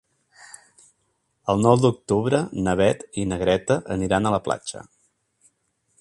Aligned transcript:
El 1.53 1.61
nou 1.65 1.77
d'octubre 1.83 2.39
na 2.69 2.75
Beth 2.81 3.05
i 3.25 3.29
na 3.33 3.41
Greta 3.45 3.79
aniran 3.97 4.27
a 4.31 4.37
la 4.37 4.41
platja. 4.49 4.83